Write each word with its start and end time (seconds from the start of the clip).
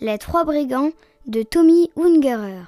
Les 0.00 0.16
trois 0.18 0.44
brigands 0.44 0.92
de 1.26 1.42
Tommy 1.42 1.90
Ungerer. 1.96 2.64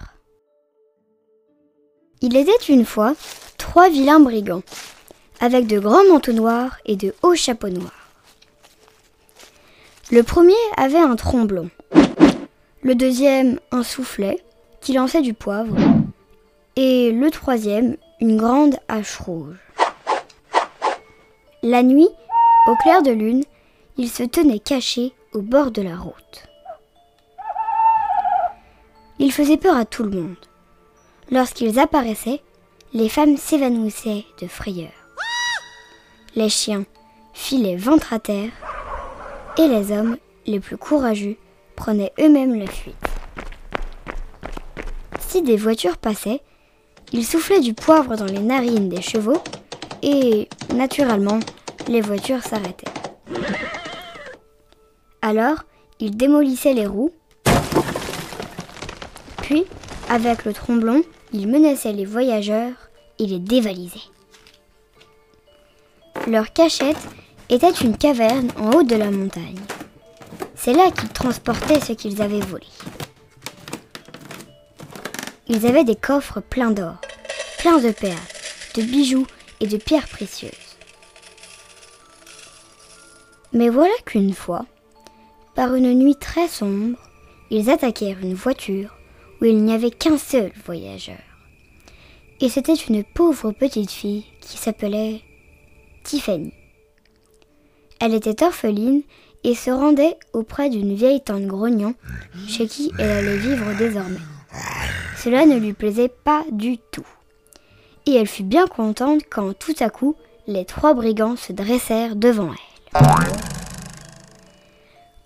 Il 2.20 2.36
était 2.36 2.52
une 2.68 2.84
fois 2.84 3.14
trois 3.56 3.88
vilains 3.88 4.19
brigands, 4.19 4.62
avec 5.38 5.69
de 5.69 5.79
grands 5.79 6.04
manteaux 6.09 6.33
noirs 6.33 6.79
et 6.87 6.96
de 6.96 7.14
hauts 7.22 7.37
chapeaux 7.37 7.69
noirs. 7.69 8.11
Le 10.11 10.25
premier 10.25 10.54
avait 10.77 10.98
un 10.98 11.14
tromblon, 11.14 11.71
le 12.82 12.95
deuxième 12.96 13.61
un 13.71 13.84
soufflet 13.84 14.43
qui 14.80 14.95
lançait 14.95 15.23
du 15.23 15.34
poivre, 15.34 15.77
et 16.75 17.12
le 17.12 17.30
troisième 17.30 17.96
une 18.21 18.37
grande 18.37 18.77
hache 18.89 19.18
rouge. 19.18 19.59
La 21.62 21.84
nuit, 21.84 22.09
au 22.66 22.75
clair 22.82 23.02
de 23.02 23.12
lune, 23.12 23.45
ils 23.96 24.11
se 24.11 24.25
tenaient 24.25 24.59
cachés 24.59 25.12
au 25.32 25.43
bord 25.43 25.71
de 25.71 25.82
la 25.82 25.96
route. 25.96 26.50
Ils 29.22 29.32
faisaient 29.32 29.58
peur 29.58 29.76
à 29.76 29.84
tout 29.84 30.02
le 30.02 30.10
monde. 30.10 30.34
Lorsqu'ils 31.30 31.79
apparaissaient, 31.79 32.41
les 32.94 33.10
femmes 33.10 33.36
s'évanouissaient 33.36 34.24
de 34.41 34.46
frayeur. 34.48 34.92
Les 36.34 36.48
chiens 36.48 36.86
filaient 37.34 37.77
ventre 37.77 38.14
à 38.14 38.19
terre 38.19 38.50
et 39.58 39.69
les 39.69 39.92
hommes, 39.92 40.16
les 40.46 40.58
plus 40.58 40.78
courageux, 40.78 41.36
prenaient 41.77 42.14
eux-mêmes 42.19 42.58
la 42.58 42.66
fuite. 42.66 42.96
Si 45.20 45.42
des 45.42 45.58
voitures 45.58 45.98
passaient, 45.98 46.41
ils 47.12 47.27
soufflaient 47.27 47.60
du 47.60 47.74
poivre 47.74 48.16
dans 48.16 48.24
les 48.24 48.38
narines 48.38 48.88
des 48.88 49.02
chevaux 49.02 49.42
et, 50.02 50.48
naturellement, 50.74 51.41
les 51.88 52.00
voitures 52.00 52.42
s'arrêtaient. 52.42 52.86
Alors, 55.20 55.64
ils 55.98 56.16
démolissaient 56.16 56.72
les 56.72 56.86
roues, 56.86 57.12
puis, 59.50 59.64
avec 60.08 60.44
le 60.44 60.52
tromblon, 60.52 61.02
ils 61.33 61.48
menaçaient 61.48 61.92
les 61.92 62.05
voyageurs 62.05 62.72
et 63.19 63.27
les 63.27 63.41
dévalisaient. 63.41 63.98
Leur 66.28 66.52
cachette 66.52 66.97
était 67.48 67.72
une 67.72 67.98
caverne 67.98 68.52
en 68.56 68.70
haut 68.70 68.83
de 68.84 68.94
la 68.94 69.11
montagne. 69.11 69.58
C'est 70.55 70.72
là 70.72 70.92
qu'ils 70.92 71.08
transportaient 71.08 71.80
ce 71.80 71.94
qu'ils 71.94 72.22
avaient 72.22 72.39
volé. 72.39 72.66
Ils 75.48 75.67
avaient 75.67 75.83
des 75.83 75.96
coffres 75.96 76.39
pleins 76.39 76.70
d'or, 76.70 77.00
pleins 77.58 77.80
de 77.80 77.91
perles, 77.91 78.14
de 78.77 78.83
bijoux 78.83 79.27
et 79.58 79.67
de 79.67 79.78
pierres 79.78 80.06
précieuses. 80.06 80.77
Mais 83.52 83.69
voilà 83.69 83.94
qu'une 84.06 84.33
fois, 84.33 84.64
par 85.56 85.74
une 85.74 85.92
nuit 85.94 86.14
très 86.14 86.46
sombre, 86.46 86.96
ils 87.50 87.69
attaquèrent 87.69 88.20
une 88.22 88.34
voiture 88.34 88.94
où 89.41 89.44
il 89.44 89.62
n'y 89.62 89.72
avait 89.72 89.91
qu'un 89.91 90.19
seul 90.19 90.52
voyageur. 90.64 91.19
Et 92.41 92.48
c'était 92.48 92.74
une 92.74 93.05
pauvre 93.05 93.52
petite 93.52 93.91
fille 93.91 94.24
qui 94.41 94.56
s'appelait 94.56 95.20
Tiffany. 96.05 96.52
Elle 98.00 98.14
était 98.14 98.42
orpheline 98.42 99.02
et 99.44 99.55
se 99.55 99.70
rendait 99.70 100.16
auprès 100.33 100.70
d'une 100.70 100.94
vieille 100.94 101.20
tante 101.20 101.44
grognon 101.46 101.94
chez 102.48 102.66
qui 102.66 102.92
elle 102.98 103.11
allait 103.11 103.36
vivre 103.36 103.77
désormais. 103.78 104.16
Cela 105.16 105.44
ne 105.44 105.58
lui 105.58 105.74
plaisait 105.74 106.08
pas 106.08 106.44
du 106.50 106.78
tout. 106.78 107.06
Et 108.06 108.14
elle 108.14 108.27
fut 108.27 108.42
bien 108.42 108.66
contente 108.66 109.22
quand 109.30 109.52
tout 109.58 109.74
à 109.80 109.91
coup 109.91 110.16
les 110.46 110.64
trois 110.64 110.94
brigands 110.94 111.36
se 111.36 111.52
dressèrent 111.52 112.16
devant 112.16 112.50
elle. 112.50 113.00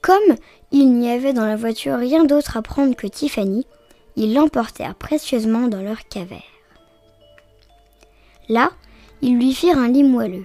Comme 0.02 0.36
il 0.72 0.92
n'y 0.92 1.10
avait 1.10 1.32
dans 1.32 1.46
la 1.46 1.56
voiture 1.56 1.96
rien 1.96 2.24
d'autre 2.24 2.56
à 2.56 2.62
prendre 2.62 2.96
que 2.96 3.06
Tiffany, 3.06 3.66
ils 4.16 4.34
l'emportèrent 4.34 4.94
précieusement 4.94 5.68
dans 5.68 5.82
leur 5.82 6.06
caverne. 6.08 6.40
Là, 8.48 8.70
ils 9.22 9.36
lui 9.36 9.54
firent 9.54 9.78
un 9.78 9.88
lit 9.88 10.04
moelleux. 10.04 10.44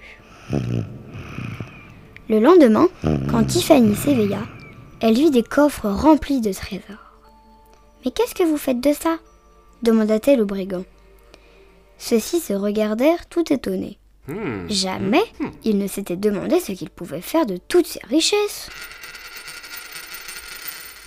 Le 2.29 2.39
lendemain, 2.39 2.87
quand 3.29 3.43
Tiffany 3.43 3.95
s'éveilla, 3.95 4.41
elle 5.01 5.15
vit 5.15 5.31
des 5.31 5.43
coffres 5.43 5.89
remplis 5.89 6.41
de 6.41 6.53
trésors. 6.53 7.13
Mais 8.03 8.11
qu'est-ce 8.11 8.35
que 8.35 8.43
vous 8.43 8.57
faites 8.57 8.81
de 8.81 8.93
ça? 8.93 9.17
demanda-t-elle 9.81 10.41
au 10.41 10.45
brigand. 10.45 10.83
Ceux-ci 11.97 12.39
se 12.39 12.53
regardèrent 12.53 13.27
tout 13.27 13.51
étonnés. 13.51 13.97
Jamais 14.67 15.23
ils 15.63 15.77
ne 15.77 15.87
s'étaient 15.87 16.15
demandé 16.15 16.59
ce 16.59 16.71
qu'ils 16.71 16.89
pouvaient 16.91 17.21
faire 17.21 17.45
de 17.45 17.57
toutes 17.57 17.87
ces 17.87 18.01
richesses. 18.07 18.69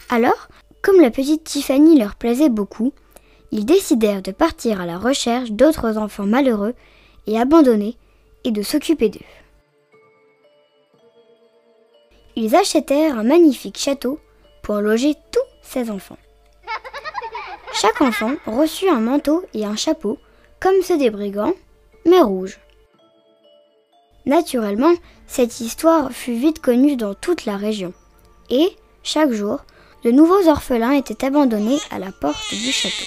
Alors, 0.09 0.49
comme 0.83 1.01
la 1.01 1.11
petite 1.11 1.45
Tiffany 1.45 1.99
leur 1.99 2.17
plaisait 2.17 2.49
beaucoup, 2.49 2.93
ils 3.53 3.65
décidèrent 3.65 4.23
de 4.23 4.33
partir 4.33 4.81
à 4.81 4.87
la 4.87 4.99
recherche 4.99 5.53
d'autres 5.53 5.97
enfants 5.97 6.27
malheureux 6.27 6.75
et 7.27 7.39
abandonnés 7.39 7.97
et 8.45 8.51
de 8.51 8.63
s'occuper 8.63 9.09
d'eux. 9.09 9.21
Ils 12.35 12.57
achetèrent 12.57 13.19
un 13.19 13.25
magnifique 13.25 13.79
château 13.79 14.19
pour 14.63 14.77
loger 14.77 15.15
tous 15.31 15.41
ces 15.63 15.91
enfants. 15.91 16.19
Chaque 17.75 18.01
enfant 18.01 18.35
reçut 18.47 18.89
un 18.89 19.01
manteau 19.01 19.45
et 19.55 19.65
un 19.65 19.77
chapeau, 19.77 20.19
comme 20.61 20.83
ceux 20.83 20.99
des 20.99 21.11
brigands, 21.11 21.55
mais 22.07 22.21
rouges. 22.21 22.59
Naturellement, 24.25 24.95
cette 25.27 25.61
histoire 25.61 26.13
fut 26.13 26.35
vite 26.35 26.61
connue 26.61 26.97
dans 26.97 27.15
toute 27.15 27.45
la 27.45 27.57
région, 27.57 27.93
et, 28.51 28.77
chaque 29.03 29.33
jour, 29.33 29.65
de 30.05 30.11
nouveaux 30.11 30.49
orphelins 30.49 30.93
étaient 30.93 31.25
abandonnés 31.25 31.79
à 31.91 31.99
la 31.99 32.11
porte 32.13 32.51
du 32.51 32.73
château. 32.73 33.07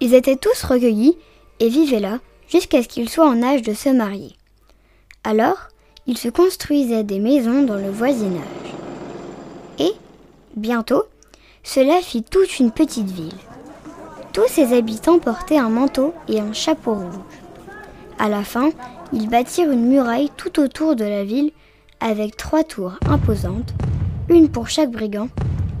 Ils 0.00 0.14
étaient 0.14 0.36
tous 0.36 0.62
recueillis 0.64 1.16
et 1.58 1.68
vivaient 1.68 2.00
là 2.00 2.20
jusqu'à 2.48 2.82
ce 2.82 2.88
qu'ils 2.88 3.08
soient 3.08 3.28
en 3.28 3.42
âge 3.42 3.62
de 3.62 3.74
se 3.74 3.90
marier. 3.90 4.34
Alors, 5.24 5.68
ils 6.06 6.16
se 6.16 6.28
construisaient 6.28 7.04
des 7.04 7.18
maisons 7.18 7.62
dans 7.62 7.76
le 7.76 7.90
voisinage. 7.90 8.40
Et, 9.78 9.92
bientôt, 10.56 11.04
cela 11.62 12.00
fit 12.00 12.22
toute 12.22 12.58
une 12.58 12.70
petite 12.70 13.10
ville. 13.10 13.36
Tous 14.32 14.48
ses 14.48 14.72
habitants 14.72 15.18
portaient 15.18 15.58
un 15.58 15.68
manteau 15.68 16.14
et 16.28 16.40
un 16.40 16.52
chapeau 16.52 16.94
rouge. 16.94 17.20
À 18.18 18.28
la 18.28 18.42
fin, 18.42 18.70
ils 19.12 19.28
bâtirent 19.28 19.70
une 19.70 19.86
muraille 19.86 20.30
tout 20.36 20.60
autour 20.60 20.96
de 20.96 21.04
la 21.04 21.24
ville 21.24 21.52
avec 22.00 22.36
trois 22.36 22.64
tours 22.64 22.94
imposantes, 23.06 23.74
une 24.30 24.48
pour 24.48 24.68
chaque 24.68 24.90
brigand, 24.90 25.28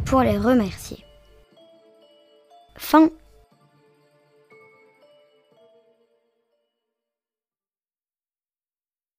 pour 0.04 0.22
les 0.22 0.36
remercier. 0.36 1.04
Fin 2.76 3.10